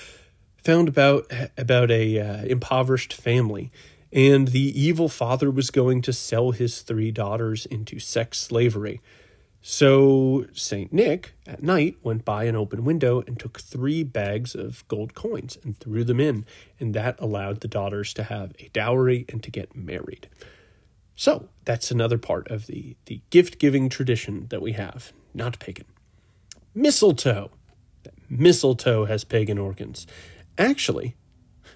[0.56, 3.70] found about about a uh, impoverished family,
[4.10, 9.02] and the evil father was going to sell his three daughters into sex slavery.
[9.64, 10.92] So St.
[10.92, 15.56] Nick at night went by an open window and took three bags of gold coins
[15.62, 16.44] and threw them in,
[16.80, 20.28] and that allowed the daughters to have a dowry and to get married.
[21.14, 25.86] So that's another part of the, the gift giving tradition that we have, not pagan.
[26.74, 27.52] Mistletoe.
[28.28, 30.08] Mistletoe has pagan organs.
[30.58, 31.14] Actually,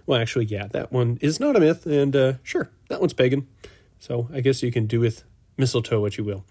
[0.06, 3.46] well, actually, yeah, that one is not a myth, and uh, sure, that one's pagan.
[3.98, 5.24] So I guess you can do with
[5.56, 6.44] mistletoe what you will.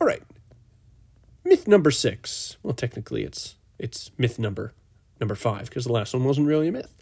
[0.00, 0.22] All right,
[1.44, 2.56] myth number six.
[2.62, 4.72] Well, technically, it's it's myth number
[5.20, 6.94] number five because the last one wasn't really a myth.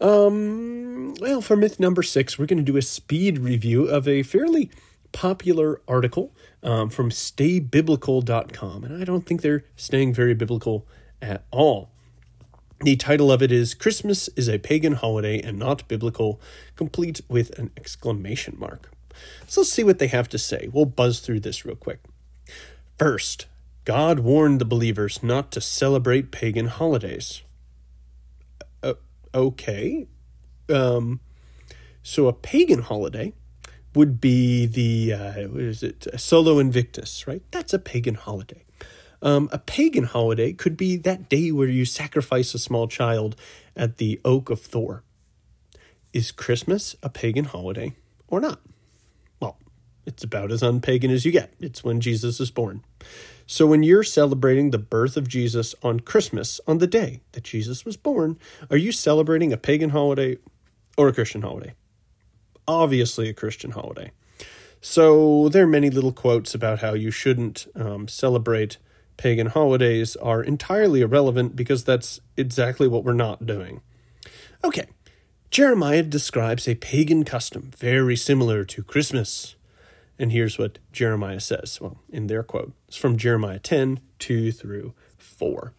[0.00, 4.22] Um, well, for myth number six, we're going to do a speed review of a
[4.22, 4.70] fairly
[5.12, 10.86] popular article um, from StayBiblical.com, and I don't think they're staying very biblical
[11.20, 11.90] at all.
[12.80, 16.40] The title of it is Christmas is a Pagan Holiday and Not Biblical,
[16.76, 18.92] complete with an exclamation mark.
[19.48, 20.68] So let's see what they have to say.
[20.72, 21.98] We'll buzz through this real quick.
[22.96, 23.46] First,
[23.88, 27.40] God warned the believers not to celebrate pagan holidays.
[28.82, 28.92] Uh,
[29.34, 30.06] okay.
[30.68, 31.20] Um,
[32.02, 33.32] so a pagan holiday
[33.94, 37.40] would be the, uh, what is it, Sol Invictus, right?
[37.50, 38.66] That's a pagan holiday.
[39.22, 43.36] Um, a pagan holiday could be that day where you sacrifice a small child
[43.74, 45.02] at the Oak of Thor.
[46.12, 47.96] Is Christmas a pagan holiday
[48.26, 48.60] or not?
[49.40, 49.56] Well,
[50.04, 51.54] it's about as unpagan as you get.
[51.58, 52.84] It's when Jesus is born.
[53.46, 57.84] So when you're celebrating the birth of Jesus on Christmas, on the day that Jesus
[57.84, 58.38] was born,
[58.70, 60.36] are you celebrating a pagan holiday
[60.98, 61.74] or a Christian holiday?
[62.66, 64.10] Obviously, a Christian holiday.
[64.80, 68.76] So there are many little quotes about how you shouldn't um, celebrate
[69.16, 73.80] pagan holidays are entirely irrelevant because that's exactly what we're not doing.
[74.64, 74.86] Okay,
[75.50, 79.56] Jeremiah describes a pagan custom very similar to Christmas.
[80.18, 81.80] And here's what Jeremiah says.
[81.80, 85.72] Well, in their quote, it's from Jeremiah 10 2 through 4.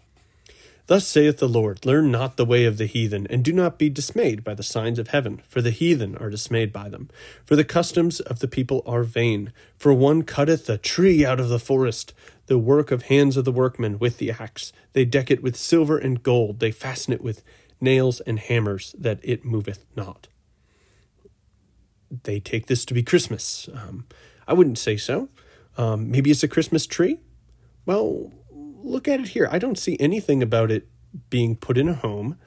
[0.89, 3.91] Thus saith the Lord Learn not the way of the heathen, and do not be
[3.91, 7.09] dismayed by the signs of heaven, for the heathen are dismayed by them.
[7.45, 9.53] For the customs of the people are vain.
[9.77, 12.15] For one cutteth a tree out of the forest,
[12.47, 14.73] the work of hands of the workmen with the axe.
[14.93, 17.43] They deck it with silver and gold, they fasten it with
[17.79, 20.27] nails and hammers, that it moveth not.
[22.23, 23.69] They take this to be Christmas.
[23.71, 24.07] Um,
[24.49, 25.29] I wouldn't say so.
[25.77, 27.19] Um, maybe it's a Christmas tree.
[27.85, 29.47] Well, look at it here.
[29.51, 30.87] I don't see anything about it
[31.29, 32.37] being put in a home.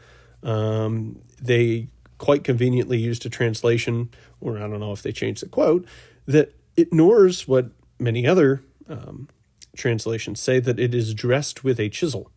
[0.43, 1.89] Um, they
[2.19, 5.87] quite conveniently used a translation, or I don't know if they changed the quote,
[6.27, 9.29] that ignores what many other um,
[9.77, 12.31] translations say that it is dressed with a chisel.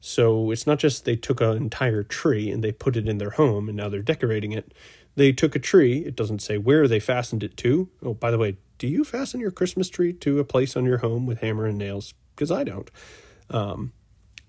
[0.00, 3.30] So it's not just they took an entire tree and they put it in their
[3.30, 4.72] home and now they're decorating it.
[5.14, 7.88] They took a tree, it doesn't say where they fastened it to.
[8.02, 10.98] Oh, by the way, do you fasten your Christmas tree to a place on your
[10.98, 12.14] home with hammer and nails?
[12.34, 12.90] Because I don't.
[13.50, 13.92] Um,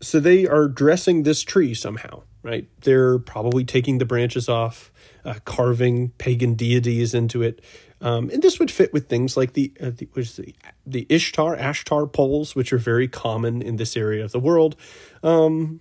[0.02, 2.68] so they are dressing this tree somehow, right?
[2.82, 4.92] They're probably taking the branches off,
[5.26, 7.64] uh, carving pagan deities into it.
[8.00, 10.54] Um, and this would fit with things like the, uh, the, which the
[10.86, 14.76] the Ishtar Ashtar poles, which are very common in this area of the world.
[15.24, 15.80] Um,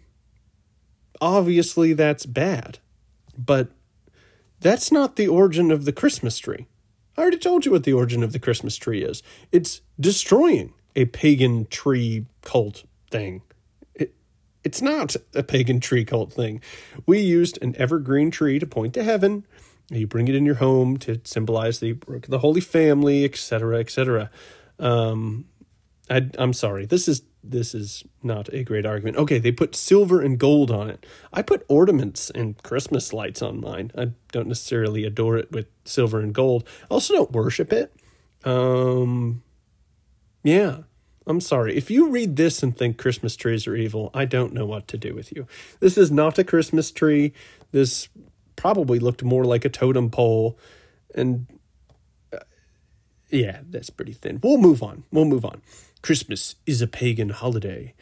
[1.20, 2.78] obviously, that's bad,
[3.36, 3.68] but
[4.60, 6.66] that's not the origin of the Christmas tree.
[7.16, 9.22] I already told you what the origin of the Christmas tree is.
[9.52, 13.42] It's destroying a pagan tree cult thing.
[13.94, 14.14] It,
[14.64, 16.60] it's not a pagan tree cult thing.
[17.06, 19.44] We used an evergreen tree to point to heaven
[19.90, 21.96] you bring it in your home to symbolize the
[22.28, 24.30] the Holy Family, etc., etc.
[24.78, 25.46] Um,
[26.08, 26.86] I'm sorry.
[26.86, 29.16] This is this is not a great argument.
[29.16, 31.06] Okay, they put silver and gold on it.
[31.32, 33.92] I put ornaments and Christmas lights on mine.
[33.96, 36.66] I don't necessarily adore it with silver and gold.
[36.90, 37.94] I also don't worship it.
[38.44, 39.42] Um,
[40.42, 40.78] yeah,
[41.26, 41.76] I'm sorry.
[41.76, 44.96] If you read this and think Christmas trees are evil, I don't know what to
[44.96, 45.46] do with you.
[45.80, 47.32] This is not a Christmas tree.
[47.72, 48.08] This
[48.54, 50.58] probably looked more like a totem pole.
[51.14, 51.46] And
[52.32, 52.38] uh,
[53.30, 54.38] yeah, that's pretty thin.
[54.42, 55.04] We'll move on.
[55.10, 55.62] We'll move on.
[56.02, 57.94] Christmas is a pagan holiday.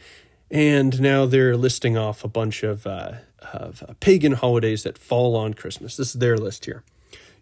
[0.51, 3.13] And now they're listing off a bunch of, uh,
[3.53, 5.97] of uh, pagan holidays that fall on Christmas.
[5.97, 6.85] This is their list here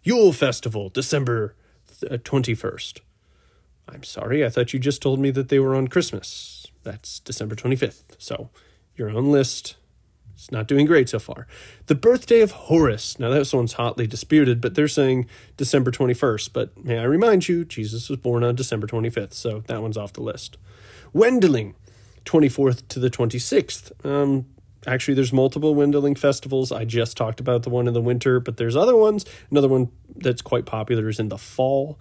[0.03, 1.55] Yule Festival, December
[2.01, 2.97] 21st.
[2.97, 3.01] Uh,
[3.87, 6.67] I'm sorry, I thought you just told me that they were on Christmas.
[6.83, 8.03] That's December 25th.
[8.17, 8.49] So,
[8.95, 9.75] your own list
[10.43, 11.47] it's not doing great so far.
[11.85, 13.17] The birthday of Horus.
[13.17, 16.49] Now, that one's hotly disputed, but they're saying December 21st.
[16.51, 20.11] But may I remind you, Jesus was born on December 25th, so that one's off
[20.11, 20.57] the list.
[21.13, 21.75] Wendling,
[22.25, 24.05] 24th to the 26th.
[24.05, 24.47] Um,
[24.85, 26.73] actually, there's multiple Wendling festivals.
[26.73, 29.25] I just talked about the one in the winter, but there's other ones.
[29.49, 31.97] Another one that's quite popular is in the fall.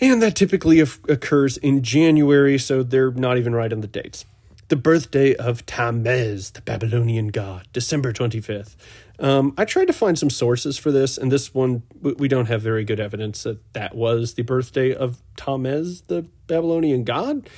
[0.00, 4.24] And that typically occurs in January, so they're not even right on the dates
[4.68, 8.76] the birthday of Tammuz, the Babylonian god, December 25th.
[9.18, 12.62] Um, I tried to find some sources for this, and this one, we don't have
[12.62, 17.48] very good evidence that that was the birthday of Tammuz, the Babylonian god.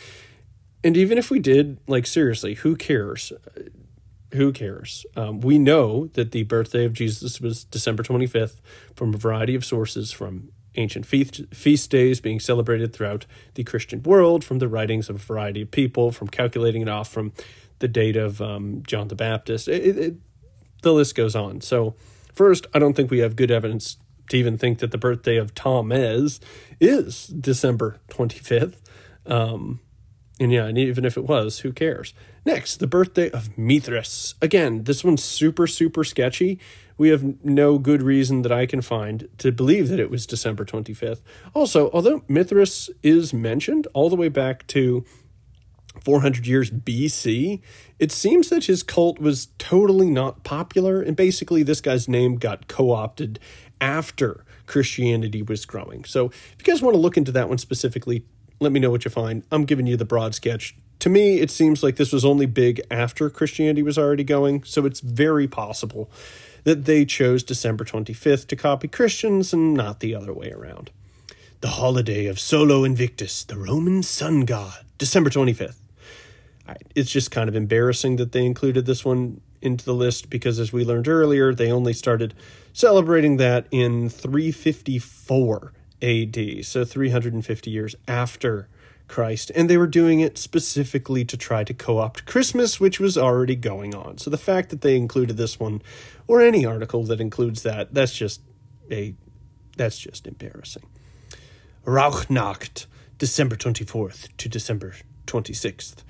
[0.83, 3.33] And even if we did, like, seriously, who cares?
[4.33, 5.05] Who cares?
[5.17, 8.61] Um, we know that the birthday of Jesus was December 25th
[8.95, 14.03] from a variety of sources from ancient feast, feast days being celebrated throughout the Christian
[14.03, 17.33] world, from the writings of a variety of people, from calculating it off from
[17.81, 19.69] the date of um, John the Baptist.
[19.69, 20.15] It, it,
[20.83, 21.61] the list goes on.
[21.61, 21.95] So,
[22.33, 23.97] first, I don't think we have good evidence
[24.31, 26.41] to even think that the birthday of Tammuz
[26.81, 28.77] is December 25th.
[29.27, 29.81] Um,
[30.39, 32.15] and yeah, and even if it was, who cares?
[32.47, 34.35] Next, the birthday of Mithras.
[34.41, 36.59] Again, this one's super, super sketchy.
[37.01, 40.67] We have no good reason that I can find to believe that it was December
[40.67, 41.23] 25th.
[41.55, 45.07] Also, although Mithras is mentioned all the way back to
[46.05, 47.63] 400 years BC,
[47.99, 52.69] it seems that his cult was totally not popular, and basically, this guy's name got
[52.69, 53.41] co opted
[53.81, 56.05] after Christianity was growing.
[56.05, 58.27] So, if you guys want to look into that one specifically,
[58.61, 59.43] let me know what you find.
[59.51, 60.77] I'm giving you the broad sketch.
[60.99, 64.85] To me, it seems like this was only big after Christianity was already going, so
[64.85, 66.11] it's very possible
[66.65, 70.91] that they chose December 25th to copy Christians and not the other way around.
[71.61, 75.77] The holiday of Sol Invictus, the Roman sun god, December 25th.
[76.95, 80.73] It's just kind of embarrassing that they included this one into the list because, as
[80.73, 82.35] we learned earlier, they only started
[82.73, 88.69] celebrating that in 354 AD, so 350 years after
[89.11, 93.19] Christ, and they were doing it specifically to try to co opt Christmas, which was
[93.19, 94.19] already going on.
[94.19, 95.83] So the fact that they included this one,
[96.27, 98.41] or any article that includes that, that's just
[98.91, 99.15] a
[99.77, 100.85] that's just embarrassing.
[101.85, 102.87] Rauchnacht,
[103.19, 104.95] December 24th to December
[105.27, 106.05] 26th,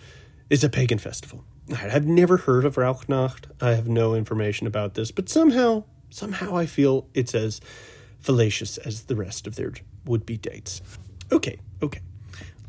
[0.51, 1.45] is a pagan festival.
[1.73, 3.45] I've never heard of Rauchnacht.
[3.61, 7.61] I have no information about this, but somehow, somehow I feel it's as
[8.19, 9.73] fallacious as the rest of their
[10.05, 10.83] would be dates.
[11.33, 12.01] Okay, okay.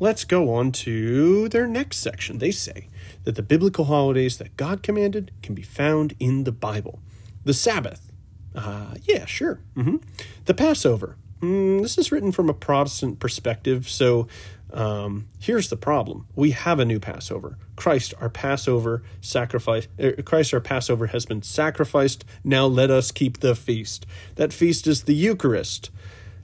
[0.02, 2.38] Let's go on to their next section.
[2.38, 2.88] They say
[3.22, 6.98] that the biblical holidays that God commanded can be found in the Bible.
[7.44, 8.10] The Sabbath.
[8.52, 9.60] Uh, yeah, sure.
[9.76, 9.98] Mm-hmm.
[10.46, 11.18] The Passover.
[11.40, 14.26] Mm, this is written from a Protestant perspective, so
[14.72, 17.56] um, here's the problem: we have a new Passover.
[17.76, 19.86] Christ, our Passover sacrifice.
[20.00, 22.24] Er, Christ, our Passover has been sacrificed.
[22.42, 24.04] Now let us keep the feast.
[24.34, 25.90] That feast is the Eucharist,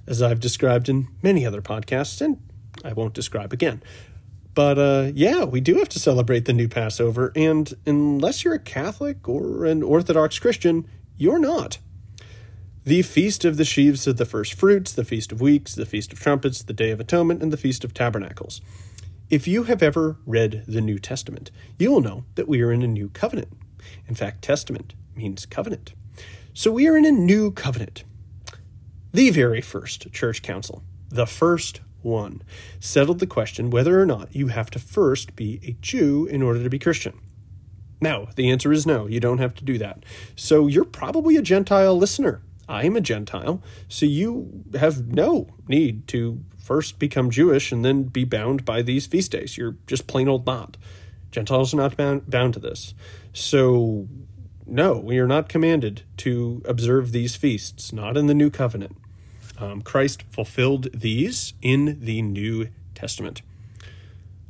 [0.07, 2.41] as I've described in many other podcasts, and
[2.85, 3.83] I won't describe again.
[4.55, 8.59] But uh, yeah, we do have to celebrate the new Passover, and unless you're a
[8.59, 11.79] Catholic or an Orthodox Christian, you're not
[12.85, 16.13] the Feast of the Sheaves of the First Fruits, the Feast of Weeks, the Feast
[16.13, 18.63] of Trumpets, the Day of Atonement, and the Feast of Tabernacles.
[19.29, 22.83] If you have ever read the New Testament, you will know that we are in
[22.83, 23.49] a new covenant.
[24.07, 25.93] In fact, testament means covenant.
[26.55, 28.05] So we are in a new covenant.
[29.13, 32.43] The very first church council, the first one,
[32.81, 36.63] settled the question whether or not you have to first be a Jew in order
[36.63, 37.21] to be Christian.
[38.01, 40.05] Now, the answer is no, you don't have to do that.
[40.37, 42.43] So you're probably a Gentile listener.
[42.69, 48.05] I am a Gentile, so you have no need to first become Jewish and then
[48.05, 49.57] be bound by these feast days.
[49.57, 50.77] You're just plain old not.
[51.31, 52.95] Gentiles are not bound, bound to this.
[53.33, 54.07] So,
[54.67, 58.97] no, we are not commanded to observe these feasts, not in the new covenant.
[59.59, 63.43] Um, Christ fulfilled these in the New Testament.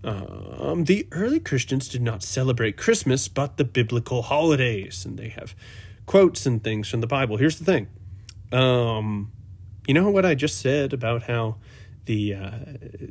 [0.04, 5.54] Um, the early Christians did not celebrate Christmas, but the biblical holidays, and they have
[6.06, 7.36] quotes and things from the Bible.
[7.36, 7.88] Here's the thing
[8.52, 9.32] um,
[9.86, 11.56] you know what I just said about how
[12.04, 12.50] the uh,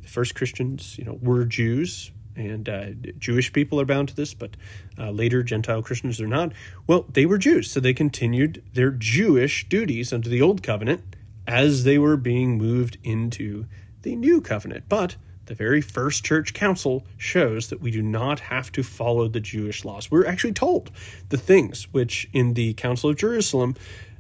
[0.05, 4.51] first Christians, you know, were Jews and uh, Jewish people are bound to this, but
[4.97, 6.53] uh, later Gentile Christians are not.
[6.85, 11.03] Well, they were Jews, so they continued their Jewish duties under the old covenant
[11.47, 13.65] as they were being moved into
[14.01, 14.85] the new covenant.
[14.89, 19.39] But the very first church council shows that we do not have to follow the
[19.39, 20.11] Jewish laws.
[20.11, 20.91] We're actually told
[21.29, 23.75] the things which in the Council of Jerusalem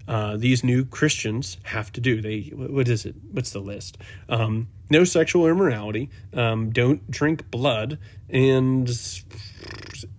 [0.07, 2.21] uh, these new Christians have to do.
[2.21, 3.15] They what is it?
[3.31, 3.97] What's the list?
[4.29, 6.09] Um, no sexual immorality.
[6.33, 7.99] Um, don't drink blood
[8.29, 8.89] and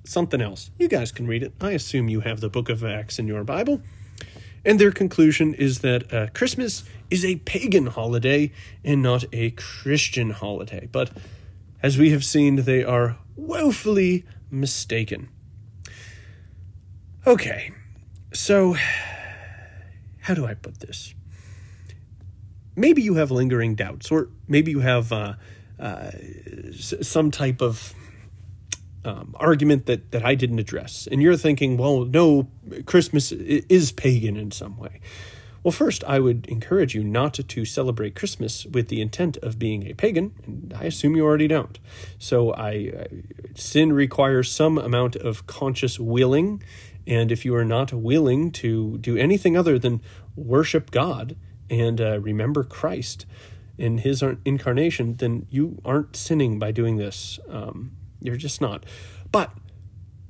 [0.05, 0.71] something else.
[0.79, 1.55] You guys can read it.
[1.61, 3.81] I assume you have the Book of Acts in your Bible.
[4.65, 8.53] And their conclusion is that uh, Christmas is a pagan holiday
[8.85, 10.89] and not a Christian holiday.
[10.91, 11.11] But
[11.83, 15.29] as we have seen, they are woefully mistaken.
[17.27, 17.73] Okay,
[18.33, 18.75] so
[20.21, 21.15] how do I put this?
[22.77, 25.35] Maybe you have lingering doubts, or maybe you have uh,
[25.79, 26.11] uh,
[26.81, 27.95] some type of
[29.09, 32.49] um, argument that, that I didn't address, and you're thinking, well, no,
[32.87, 35.01] Christmas is pagan in some way.
[35.65, 39.89] Well, first, I would encourage you not to, celebrate Christmas with the intent of being
[39.89, 41.79] a pagan, and I assume you already don't.
[42.19, 43.07] So, I, I
[43.55, 46.63] sin requires some amount of conscious willing
[47.09, 50.03] and if you are not willing to do anything other than
[50.37, 51.37] worship God
[51.71, 53.25] and uh, remember Christ
[53.79, 57.41] in his incarnation, then you aren't sinning by doing this.
[57.49, 58.85] Um, you're just not.
[59.31, 59.53] But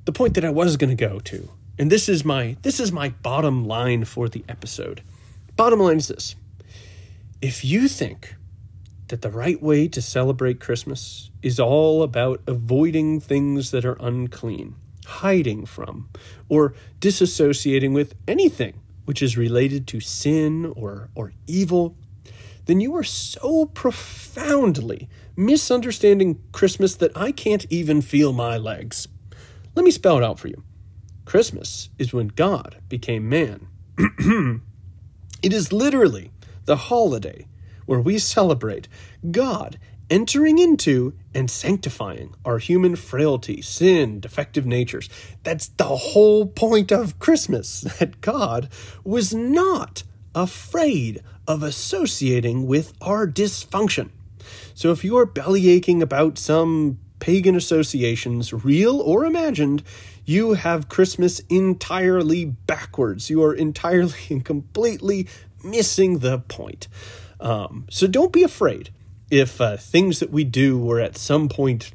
[0.05, 2.91] the point that I was going to go to, and this is my this is
[2.91, 5.01] my bottom line for the episode.
[5.55, 6.35] Bottom line is this:
[7.41, 8.35] if you think
[9.07, 14.75] that the right way to celebrate Christmas is all about avoiding things that are unclean,
[15.05, 16.09] hiding from,
[16.47, 21.95] or disassociating with anything which is related to sin or, or evil,
[22.69, 29.07] then you are so profoundly misunderstanding Christmas that I can't even feel my legs.
[29.73, 30.63] Let me spell it out for you.
[31.25, 33.69] Christmas is when God became man.
[35.41, 36.31] it is literally
[36.65, 37.47] the holiday
[37.87, 38.87] where we celebrate
[39.31, 39.79] God
[40.11, 45.09] entering into and sanctifying our human frailty, sin, defective natures.
[45.41, 48.69] That's the whole point of Christmas, that God
[49.03, 50.03] was not
[50.35, 54.11] afraid of associating with our dysfunction.
[54.75, 59.83] So if you're bellyaching about some pagan associations, real or imagined,
[60.23, 63.29] you have Christmas entirely backwards.
[63.29, 65.27] You are entirely and completely
[65.63, 66.87] missing the point.
[67.41, 68.91] Um, so don't be afraid
[69.31, 71.91] if uh, things that we do were at some point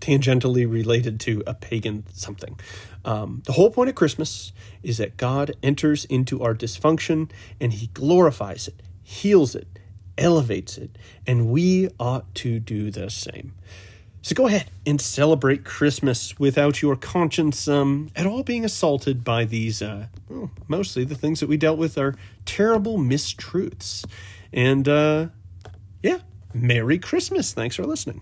[0.00, 2.58] tangentially related to a pagan something.
[3.04, 7.30] Um, the whole point of Christmas is that God enters into our dysfunction
[7.60, 9.66] and he glorifies it, heals it,
[10.16, 10.96] elevates it,
[11.26, 13.54] and we ought to do the same.
[14.24, 19.44] So go ahead and celebrate Christmas without your conscience um, at all being assaulted by
[19.44, 24.04] these, uh, well, mostly the things that we dealt with are terrible mistruths.
[24.52, 25.26] And uh,
[26.04, 26.18] yeah,
[26.54, 27.52] Merry Christmas.
[27.52, 28.20] Thanks for listening.